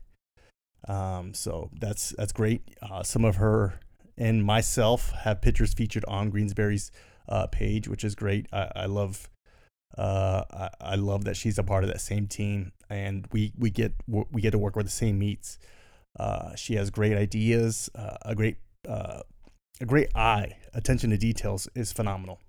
Um, 0.88 1.34
so 1.34 1.70
that's 1.78 2.16
that's 2.18 2.32
great. 2.32 2.62
Some 3.04 3.26
of 3.26 3.36
her 3.36 3.80
and 4.18 4.46
myself 4.46 5.12
have 5.12 5.42
pictures 5.42 5.74
featured 5.74 6.06
on 6.08 6.30
Greensbury's 6.30 6.92
uh, 7.28 7.48
page, 7.48 7.88
which 7.88 8.04
is 8.04 8.16
great. 8.16 8.48
I, 8.52 8.72
I 8.76 8.86
love 8.86 9.30
uh, 9.98 10.44
I, 10.52 10.70
I, 10.80 10.96
love 10.96 11.26
that 11.26 11.36
she's 11.36 11.58
a 11.58 11.64
part 11.64 11.84
of 11.84 11.90
that 11.90 12.00
same 12.00 12.28
team, 12.28 12.72
and 12.90 13.28
we 13.32 13.52
we 13.58 13.70
get 13.70 13.94
we 14.08 14.42
get 14.42 14.52
to 14.52 14.58
work 14.58 14.76
with 14.76 14.86
the 14.86 14.92
same 14.92 15.20
meats. 15.20 15.58
Uh, 16.18 16.56
she 16.56 16.76
has 16.76 16.90
great 16.90 17.14
ideas, 17.18 17.90
uh, 17.96 18.18
a 18.24 18.36
great 18.36 18.58
uh, 18.88 19.22
a 19.80 19.86
great 19.86 20.10
eye. 20.16 20.58
Attention 20.74 21.10
to 21.10 21.18
details 21.18 21.68
is 21.76 21.92
phenomenal. 21.92 22.40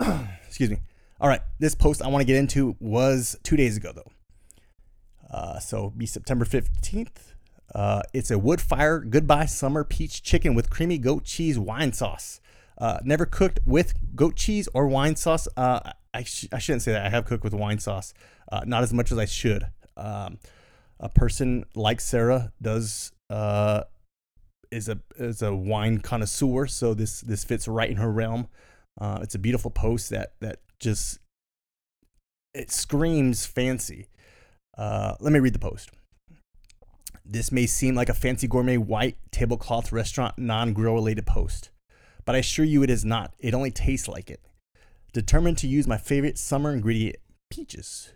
Excuse 0.46 0.70
me. 0.70 0.78
All 1.20 1.28
right, 1.28 1.40
this 1.60 1.74
post 1.74 2.02
I 2.02 2.08
want 2.08 2.22
to 2.22 2.26
get 2.26 2.36
into 2.36 2.76
was 2.80 3.36
two 3.42 3.56
days 3.56 3.76
ago 3.76 3.92
though. 3.94 4.10
Uh, 5.30 5.58
so 5.60 5.90
be 5.90 6.06
September 6.06 6.44
fifteenth. 6.44 7.34
Uh, 7.74 8.02
it's 8.12 8.30
a 8.30 8.38
wood 8.38 8.60
fire 8.60 8.98
goodbye 8.98 9.46
summer 9.46 9.82
peach 9.82 10.22
chicken 10.22 10.54
with 10.54 10.68
creamy 10.68 10.98
goat 10.98 11.24
cheese 11.24 11.58
wine 11.58 11.92
sauce. 11.92 12.40
Uh, 12.76 12.98
never 13.04 13.24
cooked 13.24 13.60
with 13.64 13.94
goat 14.16 14.34
cheese 14.34 14.68
or 14.74 14.88
wine 14.88 15.14
sauce. 15.14 15.46
Uh, 15.56 15.80
I, 16.12 16.24
sh- 16.24 16.48
I 16.52 16.58
shouldn't 16.58 16.82
say 16.82 16.92
that. 16.92 17.06
I 17.06 17.08
have 17.08 17.24
cooked 17.24 17.44
with 17.44 17.54
wine 17.54 17.78
sauce, 17.78 18.12
not 18.66 18.82
as 18.82 18.92
much 18.92 19.12
as 19.12 19.18
I 19.18 19.24
should. 19.24 19.68
Um, 19.96 20.38
a 21.02 21.08
person 21.08 21.64
like 21.74 22.00
Sarah 22.00 22.52
does 22.62 23.12
uh, 23.28 23.82
is 24.70 24.88
a 24.88 25.00
is 25.16 25.42
a 25.42 25.54
wine 25.54 25.98
connoisseur, 25.98 26.66
so 26.66 26.94
this 26.94 27.20
this 27.20 27.44
fits 27.44 27.68
right 27.68 27.90
in 27.90 27.96
her 27.96 28.10
realm. 28.10 28.48
Uh, 29.00 29.18
it's 29.22 29.34
a 29.34 29.38
beautiful 29.38 29.70
post 29.70 30.10
that 30.10 30.34
that 30.40 30.60
just 30.78 31.18
it 32.54 32.70
screams 32.70 33.44
fancy. 33.44 34.08
let 34.78 35.32
me 35.32 35.40
read 35.40 35.54
the 35.54 35.58
post. 35.58 35.90
This 37.24 37.52
may 37.52 37.66
seem 37.66 37.94
like 37.94 38.08
a 38.08 38.14
fancy 38.14 38.46
gourmet 38.46 38.76
white 38.76 39.16
tablecloth 39.30 39.92
restaurant 39.92 40.38
non 40.38 40.72
grill 40.72 40.94
related 40.94 41.26
post, 41.26 41.70
but 42.24 42.34
I 42.34 42.38
assure 42.38 42.64
you 42.64 42.82
it 42.82 42.90
is 42.90 43.04
not. 43.04 43.34
It 43.40 43.54
only 43.54 43.70
tastes 43.70 44.08
like 44.08 44.30
it. 44.30 44.40
Determined 45.12 45.58
to 45.58 45.66
use 45.66 45.86
my 45.86 45.98
favorite 45.98 46.38
summer 46.38 46.72
ingredient, 46.72 47.16
peaches. 47.50 48.12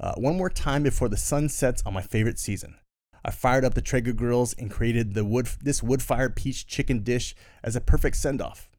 Uh, 0.00 0.14
one 0.14 0.36
more 0.36 0.48
time 0.48 0.82
before 0.82 1.08
the 1.08 1.16
sun 1.16 1.48
sets 1.48 1.82
on 1.84 1.92
my 1.92 2.00
favorite 2.00 2.38
season. 2.38 2.76
I 3.22 3.30
fired 3.30 3.66
up 3.66 3.74
the 3.74 3.82
Traeger 3.82 4.14
grills 4.14 4.54
and 4.58 4.70
created 4.70 5.12
the 5.12 5.26
wood 5.26 5.48
this 5.60 5.82
wood-fired 5.82 6.36
peach 6.36 6.66
chicken 6.66 7.02
dish 7.02 7.34
as 7.62 7.76
a 7.76 7.80
perfect 7.80 8.16
send-off. 8.16 8.70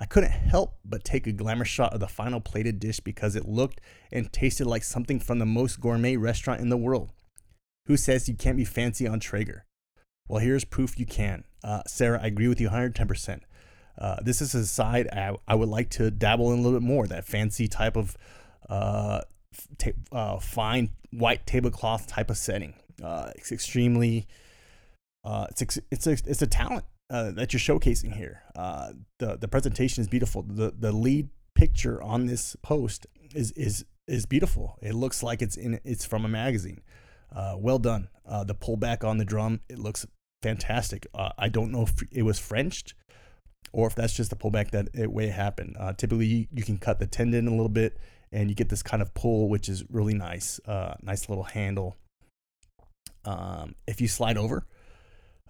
I 0.00 0.06
couldn't 0.06 0.32
help 0.32 0.74
but 0.84 1.04
take 1.04 1.28
a 1.28 1.32
glamour 1.32 1.64
shot 1.64 1.94
of 1.94 2.00
the 2.00 2.08
final 2.08 2.40
plated 2.40 2.80
dish 2.80 2.98
because 2.98 3.36
it 3.36 3.48
looked 3.48 3.80
and 4.10 4.32
tasted 4.32 4.66
like 4.66 4.82
something 4.82 5.20
from 5.20 5.38
the 5.38 5.46
most 5.46 5.80
gourmet 5.80 6.16
restaurant 6.16 6.60
in 6.60 6.68
the 6.68 6.76
world. 6.76 7.12
Who 7.86 7.96
says 7.96 8.28
you 8.28 8.34
can't 8.34 8.56
be 8.56 8.64
fancy 8.64 9.06
on 9.06 9.20
Traeger? 9.20 9.64
Well, 10.26 10.40
here's 10.40 10.64
proof 10.64 10.98
you 10.98 11.06
can. 11.06 11.44
Uh, 11.62 11.82
Sarah, 11.86 12.20
I 12.20 12.26
agree 12.26 12.48
with 12.48 12.60
you 12.60 12.70
110%. 12.70 13.40
Uh, 13.96 14.16
this 14.22 14.40
is 14.42 14.54
a 14.54 14.66
side 14.66 15.08
I, 15.12 15.36
I, 15.46 15.54
would 15.54 15.68
like 15.68 15.88
to 15.90 16.10
dabble 16.10 16.52
in 16.52 16.58
a 16.58 16.62
little 16.62 16.80
bit 16.80 16.84
more. 16.84 17.06
That 17.06 17.24
fancy 17.24 17.68
type 17.68 17.96
of 17.96 18.16
uh, 18.68 19.20
ta- 19.78 19.90
uh, 20.12 20.38
fine 20.38 20.90
white 21.10 21.46
tablecloth 21.46 22.06
type 22.06 22.30
of 22.30 22.36
setting. 22.36 22.74
Uh, 23.02 23.30
it's 23.36 23.52
extremely, 23.52 24.26
uh, 25.24 25.46
it's 25.50 25.62
ex- 25.62 25.78
it's 25.90 26.06
a, 26.06 26.12
it's 26.12 26.42
a 26.42 26.46
talent 26.46 26.84
uh, 27.10 27.30
that 27.32 27.52
you're 27.52 27.60
showcasing 27.60 28.14
here. 28.14 28.42
the 28.54 29.36
the 29.36 29.48
presentation 29.48 30.02
is 30.02 30.08
beautiful. 30.08 30.42
The 30.42 30.72
the 30.76 30.92
lead 30.92 31.28
picture 31.54 32.02
on 32.02 32.26
this 32.26 32.56
post 32.62 33.06
is 33.34 33.52
is 33.52 33.84
is 34.06 34.26
beautiful. 34.26 34.78
It 34.82 34.94
looks 34.94 35.22
like 35.22 35.42
it's 35.42 35.56
in 35.56 35.80
it's 35.84 36.04
from 36.04 36.24
a 36.24 36.28
magazine. 36.28 36.82
well 37.56 37.78
done. 37.78 38.08
the 38.26 38.54
pullback 38.54 39.04
on 39.04 39.18
the 39.18 39.24
drum 39.24 39.60
it 39.68 39.78
looks 39.78 40.06
fantastic. 40.42 41.06
I 41.14 41.48
don't 41.48 41.72
know 41.72 41.82
if 41.82 41.94
it 42.12 42.22
was 42.22 42.38
Frenched 42.38 42.94
or 43.74 43.88
if 43.88 43.94
that's 43.94 44.14
just 44.14 44.30
the 44.30 44.36
pullback 44.36 44.70
that 44.70 44.88
it 44.94 45.12
way 45.12 45.26
happened. 45.26 45.76
Uh, 45.78 45.92
typically, 45.92 46.26
you, 46.26 46.46
you, 46.52 46.62
can 46.62 46.78
cut 46.78 47.00
the 47.00 47.06
tendon 47.06 47.48
a 47.48 47.50
little 47.50 47.68
bit, 47.68 47.98
and 48.34 48.50
you 48.50 48.54
get 48.54 48.68
this 48.68 48.82
kind 48.82 49.00
of 49.00 49.14
pull, 49.14 49.48
which 49.48 49.68
is 49.68 49.84
really 49.88 50.14
nice. 50.14 50.60
Uh, 50.66 50.94
nice 51.02 51.28
little 51.28 51.44
handle. 51.44 51.96
Um, 53.24 53.74
if 53.86 54.00
you 54.00 54.08
slide 54.08 54.36
over, 54.36 54.66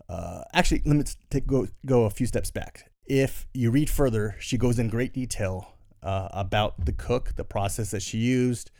uh, 0.08 0.42
actually, 0.52 0.82
let 0.84 0.96
me 0.96 1.04
take, 1.30 1.46
go 1.46 1.66
go 1.84 2.04
a 2.04 2.10
few 2.10 2.26
steps 2.26 2.50
back. 2.50 2.90
If 3.06 3.46
you 3.52 3.70
read 3.70 3.90
further, 3.90 4.36
she 4.38 4.56
goes 4.56 4.78
in 4.78 4.88
great 4.88 5.12
detail 5.12 5.74
uh, 6.02 6.28
about 6.32 6.84
the 6.84 6.92
cook, 6.92 7.32
the 7.36 7.44
process 7.44 7.90
that 7.90 8.02
she 8.02 8.18
used, 8.18 8.70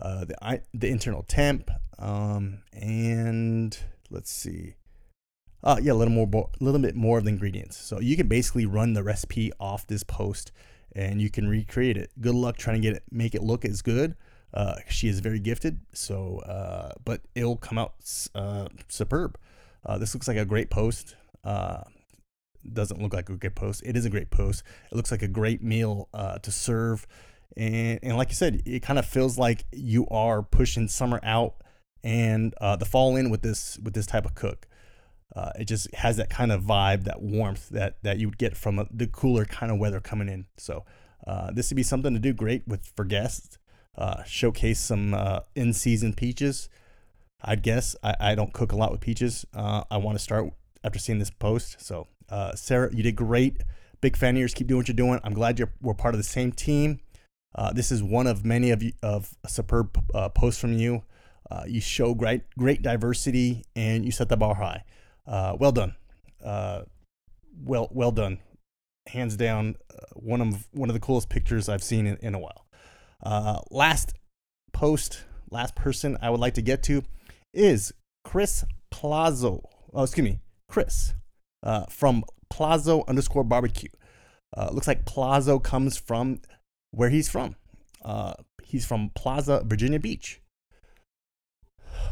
uh, 0.00 0.26
the 0.26 0.60
the 0.72 0.88
internal 0.88 1.22
temp, 1.22 1.70
um, 1.98 2.58
and 2.72 3.76
let's 4.10 4.30
see 4.30 4.76
uh, 5.66 5.78
yeah, 5.82 5.92
a 5.92 5.94
little 5.94 6.14
more, 6.14 6.28
a 6.60 6.64
little 6.64 6.80
bit 6.80 6.94
more 6.94 7.18
of 7.18 7.24
the 7.24 7.30
ingredients. 7.30 7.76
So 7.76 8.00
you 8.00 8.16
can 8.16 8.28
basically 8.28 8.66
run 8.66 8.92
the 8.92 9.02
recipe 9.02 9.52
off 9.58 9.84
this 9.86 10.04
post, 10.04 10.52
and 10.94 11.20
you 11.20 11.30
can 11.30 11.48
recreate 11.48 11.96
it. 11.96 12.10
Good 12.20 12.34
luck 12.34 12.56
trying 12.56 12.80
to 12.80 12.88
get 12.88 12.96
it, 12.96 13.02
make 13.10 13.34
it 13.34 13.42
look 13.42 13.64
as 13.64 13.82
good. 13.82 14.14
Uh, 14.54 14.76
she 14.88 15.08
is 15.08 15.20
very 15.20 15.38
gifted, 15.38 15.80
so 15.92 16.38
uh, 16.40 16.92
but 17.04 17.20
it'll 17.34 17.56
come 17.56 17.78
out 17.78 17.94
uh, 18.34 18.68
superb. 18.88 19.38
Uh, 19.84 19.98
this 19.98 20.14
looks 20.14 20.28
like 20.28 20.36
a 20.36 20.44
great 20.44 20.70
post. 20.70 21.14
Uh, 21.44 21.82
doesn't 22.72 23.00
look 23.00 23.12
like 23.12 23.28
a 23.28 23.36
great 23.36 23.54
post. 23.54 23.82
It 23.84 23.96
is 23.96 24.04
a 24.04 24.10
great 24.10 24.30
post. 24.30 24.62
It 24.90 24.96
looks 24.96 25.10
like 25.10 25.22
a 25.22 25.28
great 25.28 25.62
meal 25.62 26.08
uh, 26.14 26.38
to 26.38 26.50
serve, 26.50 27.06
and 27.56 27.98
and 28.02 28.16
like 28.16 28.30
you 28.30 28.34
said, 28.34 28.62
it 28.64 28.80
kind 28.80 28.98
of 28.98 29.04
feels 29.04 29.36
like 29.36 29.66
you 29.72 30.06
are 30.08 30.42
pushing 30.42 30.88
summer 30.88 31.20
out 31.22 31.56
and 32.02 32.54
the 32.60 32.86
fall 32.86 33.16
in 33.16 33.30
with 33.30 33.42
this 33.42 33.78
with 33.82 33.94
this 33.94 34.06
type 34.06 34.24
of 34.24 34.34
cook. 34.34 34.66
Uh, 35.36 35.50
it 35.58 35.66
just 35.66 35.94
has 35.94 36.16
that 36.16 36.30
kind 36.30 36.50
of 36.50 36.62
vibe, 36.62 37.04
that 37.04 37.20
warmth 37.20 37.68
that 37.68 38.02
that 38.02 38.18
you 38.18 38.26
would 38.28 38.38
get 38.38 38.56
from 38.56 38.78
a, 38.78 38.86
the 38.90 39.06
cooler 39.06 39.44
kind 39.44 39.70
of 39.70 39.78
weather 39.78 40.00
coming 40.00 40.30
in. 40.30 40.46
So 40.56 40.84
uh, 41.26 41.50
this 41.52 41.70
would 41.70 41.76
be 41.76 41.82
something 41.82 42.14
to 42.14 42.18
do 42.18 42.32
great 42.32 42.66
with 42.66 42.90
for 42.96 43.04
guests. 43.04 43.58
Uh, 43.98 44.22
showcase 44.24 44.78
some 44.78 45.12
uh, 45.12 45.40
in-season 45.54 46.14
peaches. 46.14 46.70
I'd 47.42 47.62
guess 47.62 47.94
I, 48.02 48.14
I, 48.20 48.34
don't 48.34 48.52
cook 48.52 48.72
a 48.72 48.76
lot 48.76 48.92
with 48.92 49.00
peaches. 49.00 49.46
Uh, 49.54 49.84
I 49.90 49.96
want 49.96 50.18
to 50.18 50.22
start 50.22 50.52
after 50.84 50.98
seeing 50.98 51.18
this 51.18 51.30
post. 51.30 51.80
So 51.80 52.06
uh, 52.28 52.54
Sarah, 52.54 52.94
you 52.94 53.02
did 53.02 53.16
great. 53.16 53.62
Big 54.02 54.16
fan 54.16 54.36
of 54.36 54.40
yours. 54.40 54.52
Keep 54.52 54.66
doing 54.66 54.78
what 54.78 54.88
you're 54.88 54.94
doing. 54.94 55.20
I'm 55.22 55.32
glad 55.34 55.58
you're 55.58 55.72
we're 55.80 55.94
part 55.94 56.14
of 56.14 56.18
the 56.18 56.24
same 56.24 56.52
team. 56.52 57.00
this 57.74 57.92
is 57.92 58.02
one 58.02 58.26
of 58.26 58.44
many 58.44 58.70
of 58.70 58.82
you, 58.82 58.92
of 59.02 59.34
superb 59.46 59.98
posts 60.34 60.60
from 60.60 60.74
you. 60.74 61.02
you 61.66 61.80
show 61.82 62.14
great 62.14 62.42
great 62.58 62.80
diversity 62.80 63.64
and 63.74 64.04
you 64.04 64.12
set 64.12 64.30
the 64.30 64.36
bar 64.36 64.54
high 64.54 64.84
uh, 65.26 65.56
well 65.58 65.72
done. 65.72 65.94
Uh, 66.44 66.82
well, 67.64 67.88
well 67.90 68.12
done. 68.12 68.38
Hands 69.08 69.36
down, 69.36 69.76
uh, 69.90 70.06
one 70.14 70.40
of 70.40 70.66
one 70.72 70.88
of 70.90 70.94
the 70.94 71.00
coolest 71.00 71.28
pictures 71.28 71.68
I've 71.68 71.82
seen 71.82 72.06
in, 72.06 72.16
in 72.16 72.34
a 72.34 72.38
while. 72.38 72.66
Uh, 73.22 73.60
last 73.70 74.14
post, 74.72 75.24
last 75.50 75.74
person 75.74 76.18
I 76.20 76.30
would 76.30 76.40
like 76.40 76.54
to 76.54 76.62
get 76.62 76.82
to 76.84 77.02
is 77.54 77.92
Chris 78.24 78.64
Plazo. 78.92 79.62
Oh, 79.94 80.02
excuse 80.02 80.24
me, 80.24 80.40
Chris 80.68 81.14
uh, 81.62 81.84
from 81.88 82.24
Plazo 82.52 83.06
underscore 83.06 83.44
barbecue. 83.44 83.90
Looks 84.72 84.88
like 84.88 85.04
Plazo 85.04 85.62
comes 85.62 85.96
from 85.98 86.40
where 86.90 87.10
he's 87.10 87.28
from. 87.28 87.56
Uh, 88.02 88.34
he's 88.64 88.86
from 88.86 89.10
Plaza, 89.14 89.62
Virginia 89.64 90.00
Beach. 90.00 90.40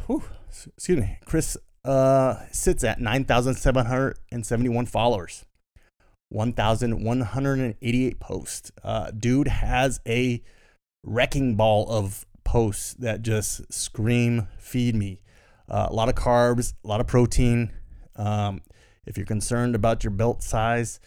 Whew, 0.06 0.25
excuse 0.49 0.99
me, 0.99 1.18
Chris 1.25 1.56
uh, 1.85 2.37
sits 2.50 2.83
at 2.83 3.00
9,771 3.00 4.87
followers, 4.87 5.45
1,188 6.31 8.21
posts. 8.21 8.73
Uh, 8.83 9.11
dude 9.11 9.49
has 9.49 10.00
a 10.07 10.43
wrecking 11.05 11.57
ball 11.57 11.88
of 11.91 12.25
posts 12.45 12.95
that 12.95 13.23
just 13.23 13.73
scream, 13.73 14.49
feed 14.59 14.95
me. 14.95 15.21
Uh, 15.69 15.88
a 15.91 15.95
lot 15.95 16.09
of 16.09 16.14
carbs, 16.14 16.75
a 16.85 16.88
lot 16.88 17.00
of 17.00 17.07
protein. 17.07 17.71
Um, 18.17 18.62
if 19.07 19.17
you're 19.17 19.26
concerned 19.26 19.75
about 19.75 20.05
your 20.05 20.11
belt 20.11 20.43
size 20.43 21.00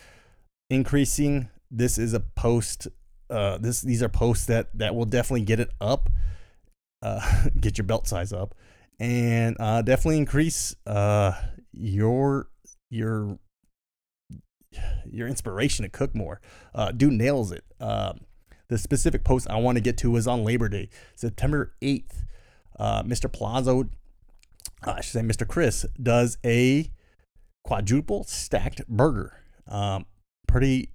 increasing, 0.69 1.49
this 1.71 1.97
is 1.97 2.13
a 2.13 2.19
post. 2.19 2.87
Uh, 3.29 3.57
this 3.57 3.81
these 3.81 4.01
are 4.01 4.09
posts 4.09 4.45
that 4.45 4.69
that 4.73 4.95
will 4.95 5.05
definitely 5.05 5.41
get 5.41 5.59
it 5.59 5.71
up, 5.81 6.09
uh, 7.01 7.47
get 7.59 7.77
your 7.77 7.85
belt 7.85 8.07
size 8.07 8.31
up 8.31 8.55
and 8.99 9.55
uh, 9.59 9.81
definitely 9.81 10.17
increase 10.17 10.75
uh, 10.85 11.33
your 11.71 12.49
your 12.89 13.37
your 15.09 15.27
inspiration 15.27 15.83
to 15.83 15.89
cook 15.89 16.15
more. 16.15 16.41
Uh, 16.73 16.91
dude 16.91 17.13
nails 17.13 17.51
it. 17.51 17.63
Um, 17.79 18.21
the 18.69 18.77
specific 18.77 19.23
post 19.23 19.49
I 19.49 19.57
want 19.57 19.77
to 19.77 19.81
get 19.81 19.97
to 19.99 20.11
was 20.11 20.27
on 20.27 20.43
Labor 20.43 20.69
Day, 20.69 20.89
September 21.15 21.73
8th. 21.81 22.23
Uh, 22.77 23.03
Mr. 23.03 23.31
Plazo, 23.31 23.89
uh, 24.85 24.91
I 24.91 25.01
should 25.01 25.13
say 25.13 25.21
Mr. 25.21 25.47
Chris, 25.47 25.85
does 26.01 26.37
a 26.45 26.91
quadruple 27.63 28.23
stacked 28.25 28.85
burger. 28.87 29.41
Um, 29.67 30.05
pretty 30.47 30.91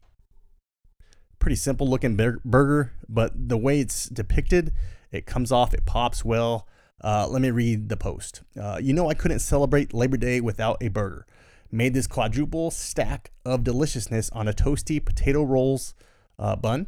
pretty 1.39 1.57
simple 1.57 1.89
looking 1.89 2.17
burger, 2.45 2.93
but 3.09 3.33
the 3.49 3.57
way 3.57 3.81
it's 3.81 4.09
depicted, 4.09 4.73
it 5.11 5.27
comes 5.27 5.51
off, 5.51 5.75
it 5.75 5.85
pops 5.85 6.25
well. 6.25 6.69
Uh, 7.03 7.27
let 7.29 7.43
me 7.43 7.51
read 7.51 7.89
the 7.89 7.97
post. 7.97 8.43
Uh, 8.61 8.79
you 8.81 8.93
know, 8.93 9.09
I 9.09 9.15
couldn't 9.15 9.41
celebrate 9.41 9.93
Labor 9.93 10.17
Day 10.17 10.41
without 10.41 10.79
a 10.81 10.89
burger. 10.89 11.27
Made 11.71 11.95
this 11.95 12.07
quadruple 12.07 12.71
stack 12.71 13.33
of 13.45 13.65
deliciousness 13.65 14.31
on 14.31 14.47
a 14.47 14.53
toasty 14.53 15.05
potato 15.05 15.43
rolls 15.43 15.95
uh, 16.39 16.55
bun. 16.57 16.87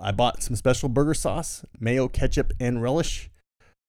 I 0.00 0.10
bought 0.10 0.42
some 0.42 0.56
special 0.56 0.88
burger 0.88 1.14
sauce, 1.14 1.64
mayo, 1.78 2.08
ketchup, 2.08 2.52
and 2.58 2.82
relish. 2.82 3.30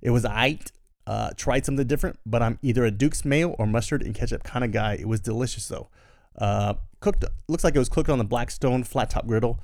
It 0.02 0.10
was 0.10 0.24
aight. 0.26 0.72
Uh, 1.06 1.32
tried 1.36 1.66
something 1.66 1.88
different, 1.88 2.18
but 2.26 2.42
I'm 2.42 2.60
either 2.62 2.86
a 2.86 2.92
Duke's 2.92 3.26
mayo 3.26 3.50
or 3.52 3.68
mustard 3.68 4.02
and 4.02 4.16
ketchup 4.16 4.44
kind 4.44 4.64
of 4.64 4.72
guy. 4.72 4.94
It 4.94 5.08
was 5.08 5.20
delicious 5.20 5.68
though. 5.68 5.90
Uh, 6.38 6.76
cooked, 7.00 7.26
looks 7.48 7.64
like 7.64 7.76
it 7.76 7.80
was 7.80 7.90
cooked 7.90 8.10
on 8.10 8.20
the 8.20 8.24
Blackstone 8.24 8.84
flat 8.84 9.10
top 9.10 9.28
griddle. 9.28 9.60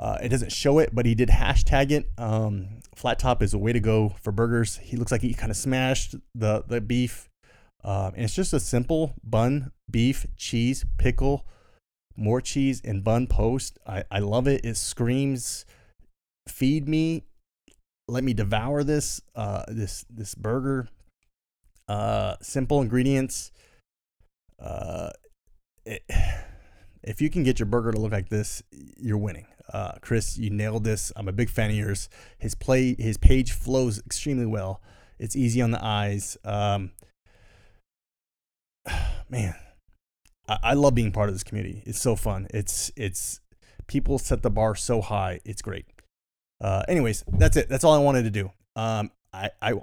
Uh, 0.00 0.16
it 0.22 0.30
doesn't 0.30 0.50
show 0.50 0.78
it, 0.78 0.94
but 0.94 1.04
he 1.04 1.14
did 1.14 1.28
hashtag 1.28 1.90
it. 1.90 2.10
Um, 2.16 2.80
flat 2.94 3.18
top 3.18 3.42
is 3.42 3.52
a 3.52 3.58
way 3.58 3.74
to 3.74 3.80
go 3.80 4.14
for 4.22 4.32
burgers. 4.32 4.78
He 4.78 4.96
looks 4.96 5.12
like 5.12 5.20
he 5.20 5.34
kind 5.34 5.50
of 5.50 5.58
smashed 5.58 6.14
the 6.34 6.64
the 6.66 6.80
beef, 6.80 7.28
um, 7.84 8.14
and 8.14 8.24
it's 8.24 8.34
just 8.34 8.54
a 8.54 8.60
simple 8.60 9.12
bun, 9.22 9.72
beef, 9.90 10.26
cheese, 10.38 10.86
pickle, 10.96 11.46
more 12.16 12.40
cheese, 12.40 12.80
and 12.82 13.04
bun 13.04 13.26
post. 13.26 13.78
I, 13.86 14.04
I 14.10 14.20
love 14.20 14.48
it. 14.48 14.64
It 14.64 14.78
screams, 14.78 15.66
"Feed 16.48 16.88
me, 16.88 17.24
let 18.08 18.24
me 18.24 18.32
devour 18.32 18.82
this 18.82 19.20
uh, 19.34 19.64
this 19.68 20.06
this 20.08 20.34
burger." 20.34 20.88
Uh, 21.88 22.36
simple 22.40 22.80
ingredients. 22.80 23.52
Uh, 24.58 25.10
it, 25.84 26.02
if 27.02 27.20
you 27.20 27.28
can 27.28 27.42
get 27.42 27.58
your 27.58 27.66
burger 27.66 27.92
to 27.92 28.00
look 28.00 28.12
like 28.12 28.30
this, 28.30 28.62
you're 28.98 29.18
winning. 29.18 29.44
Uh, 29.72 29.92
Chris, 30.00 30.36
you 30.36 30.50
nailed 30.50 30.84
this. 30.84 31.12
I'm 31.16 31.28
a 31.28 31.32
big 31.32 31.48
fan 31.48 31.70
of 31.70 31.76
yours. 31.76 32.08
His 32.38 32.54
play, 32.54 32.94
his 32.98 33.16
page 33.16 33.52
flows 33.52 33.98
extremely 34.04 34.46
well. 34.46 34.82
It's 35.18 35.36
easy 35.36 35.62
on 35.62 35.70
the 35.70 35.84
eyes. 35.84 36.36
Um, 36.44 36.92
man, 39.28 39.54
I, 40.48 40.58
I 40.62 40.74
love 40.74 40.94
being 40.94 41.12
part 41.12 41.28
of 41.28 41.34
this 41.34 41.44
community. 41.44 41.82
It's 41.86 42.00
so 42.00 42.16
fun. 42.16 42.48
It's 42.52 42.90
it's 42.96 43.40
people 43.86 44.18
set 44.18 44.42
the 44.42 44.50
bar 44.50 44.74
so 44.74 45.00
high. 45.00 45.40
It's 45.44 45.62
great. 45.62 45.86
Uh, 46.60 46.82
anyways, 46.88 47.24
that's 47.28 47.56
it. 47.56 47.68
That's 47.68 47.84
all 47.84 47.94
I 47.94 47.98
wanted 47.98 48.24
to 48.24 48.30
do. 48.30 48.50
Um, 48.76 49.10
I, 49.32 49.50
I, 49.62 49.74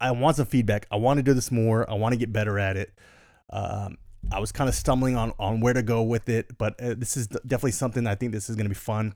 I 0.00 0.10
want 0.12 0.36
some 0.36 0.46
feedback. 0.46 0.86
I 0.90 0.96
want 0.96 1.18
to 1.18 1.22
do 1.22 1.34
this 1.34 1.50
more. 1.50 1.88
I 1.90 1.94
want 1.94 2.12
to 2.12 2.18
get 2.18 2.32
better 2.32 2.58
at 2.58 2.76
it. 2.76 2.92
Um, 3.50 3.98
I 4.30 4.38
was 4.38 4.52
kind 4.52 4.68
of 4.68 4.74
stumbling 4.74 5.16
on, 5.16 5.32
on 5.38 5.60
where 5.60 5.72
to 5.72 5.82
go 5.82 6.02
with 6.02 6.28
it, 6.28 6.56
but 6.58 6.80
uh, 6.80 6.94
this 6.96 7.16
is 7.16 7.26
definitely 7.26 7.72
something 7.72 8.06
I 8.06 8.14
think 8.14 8.32
this 8.32 8.50
is 8.50 8.56
going 8.56 8.66
to 8.66 8.70
be 8.70 8.74
fun. 8.74 9.14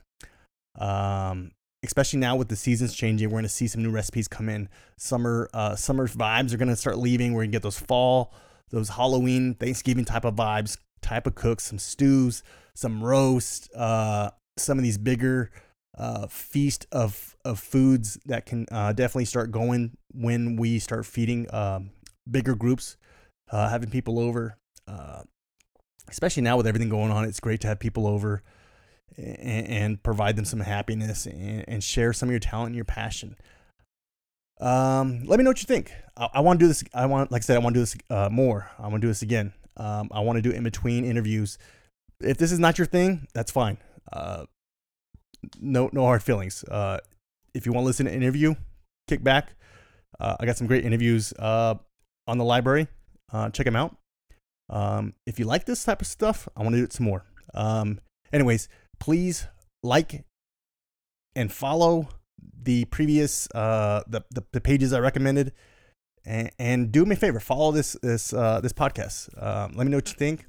Um, 0.77 1.51
especially 1.83 2.19
now 2.19 2.35
with 2.35 2.49
the 2.49 2.55
seasons 2.55 2.93
changing, 2.93 3.29
we're 3.29 3.35
going 3.35 3.43
to 3.43 3.49
see 3.49 3.67
some 3.67 3.83
new 3.83 3.91
recipes 3.91 4.27
come 4.27 4.49
in. 4.49 4.69
Summer, 4.97 5.49
uh, 5.53 5.75
summer 5.75 6.07
vibes 6.07 6.53
are 6.53 6.57
going 6.57 6.69
to 6.69 6.75
start 6.75 6.97
leaving. 6.97 7.33
We're 7.33 7.43
to 7.43 7.47
get 7.47 7.63
those 7.63 7.79
fall, 7.79 8.33
those 8.69 8.89
Halloween, 8.89 9.53
Thanksgiving 9.53 10.05
type 10.05 10.25
of 10.25 10.35
vibes, 10.35 10.77
type 11.01 11.27
of 11.27 11.35
cooks, 11.35 11.65
some 11.65 11.79
stews, 11.79 12.43
some 12.73 13.03
roast, 13.03 13.69
uh, 13.75 14.31
some 14.57 14.77
of 14.77 14.83
these 14.83 14.97
bigger 14.97 15.51
uh, 15.97 16.27
feast 16.27 16.85
of 16.91 17.37
of 17.45 17.59
foods 17.59 18.19
that 18.25 18.45
can 18.45 18.65
uh, 18.71 18.91
definitely 18.91 19.25
start 19.25 19.51
going 19.51 19.95
when 20.13 20.57
we 20.57 20.79
start 20.79 21.05
feeding 21.05 21.47
um, 21.53 21.91
bigger 22.29 22.55
groups, 22.55 22.97
uh, 23.51 23.69
having 23.69 23.89
people 23.89 24.19
over. 24.19 24.57
Uh, 24.87 25.21
especially 26.09 26.43
now 26.43 26.57
with 26.57 26.67
everything 26.67 26.89
going 26.89 27.11
on, 27.11 27.23
it's 27.25 27.39
great 27.39 27.61
to 27.61 27.67
have 27.67 27.79
people 27.79 28.07
over 28.07 28.43
and, 29.17 30.01
provide 30.03 30.35
them 30.35 30.45
some 30.45 30.59
happiness 30.59 31.25
and, 31.25 31.83
share 31.83 32.13
some 32.13 32.29
of 32.29 32.31
your 32.31 32.39
talent 32.39 32.67
and 32.67 32.75
your 32.75 32.85
passion. 32.85 33.35
Um, 34.59 35.23
let 35.25 35.37
me 35.37 35.43
know 35.43 35.49
what 35.49 35.61
you 35.61 35.67
think. 35.67 35.91
I, 36.15 36.29
I 36.35 36.39
want 36.41 36.59
to 36.59 36.63
do 36.63 36.67
this. 36.67 36.83
I 36.93 37.05
want, 37.05 37.31
like 37.31 37.41
I 37.41 37.43
said, 37.43 37.55
I 37.57 37.59
want 37.59 37.73
to 37.73 37.79
do 37.79 37.81
this 37.81 37.95
uh, 38.09 38.29
more. 38.31 38.69
I 38.79 38.83
want 38.83 38.95
to 38.95 38.99
do 39.01 39.07
this 39.07 39.21
again. 39.21 39.53
Um, 39.77 40.09
I 40.11 40.21
want 40.21 40.37
to 40.37 40.41
do 40.41 40.49
it 40.49 40.55
in 40.55 40.63
between 40.63 41.03
interviews. 41.03 41.57
If 42.21 42.37
this 42.37 42.51
is 42.51 42.59
not 42.59 42.77
your 42.77 42.87
thing, 42.87 43.27
that's 43.33 43.51
fine. 43.51 43.77
Uh, 44.11 44.45
no 45.59 45.89
no 45.91 46.03
hard 46.03 46.23
feelings. 46.23 46.63
Uh, 46.63 46.99
if 47.53 47.65
you 47.65 47.73
want 47.73 47.83
to 47.83 47.87
listen 47.87 48.05
to 48.05 48.11
an 48.11 48.21
interview, 48.21 48.55
kick 49.07 49.23
back. 49.23 49.55
Uh, 50.19 50.35
I 50.39 50.45
got 50.45 50.57
some 50.57 50.67
great 50.67 50.85
interviews 50.85 51.33
uh, 51.37 51.75
on 52.27 52.37
the 52.37 52.45
library. 52.45 52.87
Uh, 53.31 53.49
check 53.49 53.65
them 53.65 53.75
out. 53.75 53.95
Um, 54.69 55.13
if 55.25 55.39
you 55.39 55.45
like 55.45 55.65
this 55.65 55.83
type 55.83 56.01
of 56.01 56.07
stuff, 56.07 56.47
I 56.55 56.63
want 56.63 56.73
to 56.73 56.79
do 56.79 56.83
it 56.83 56.93
some 56.93 57.05
more. 57.05 57.25
Um, 57.53 57.99
anyways, 58.31 58.69
please 58.99 59.47
like 59.83 60.25
and 61.35 61.51
follow 61.51 62.09
the 62.63 62.85
previous 62.85 63.47
uh, 63.53 64.03
the, 64.07 64.21
the, 64.31 64.43
the 64.51 64.61
pages 64.61 64.93
I 64.93 64.99
recommended, 64.99 65.53
and, 66.25 66.51
and, 66.57 66.91
do 66.91 67.05
me 67.05 67.13
a 67.13 67.17
favor, 67.17 67.39
follow 67.39 67.71
this 67.71 67.93
this 68.01 68.33
uh, 68.33 68.59
this 68.61 68.73
podcast. 68.73 69.29
Um, 69.41 69.73
let 69.75 69.85
me 69.85 69.91
know 69.91 69.97
what 69.97 70.09
you 70.09 70.15
think. 70.15 70.45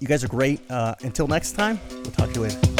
You 0.00 0.08
guys 0.08 0.24
are 0.24 0.28
great. 0.28 0.60
Uh, 0.70 0.94
until 1.02 1.28
next 1.28 1.52
time, 1.52 1.78
we'll 1.90 2.10
talk 2.12 2.32
to 2.32 2.40
you 2.40 2.46
later. 2.46 2.73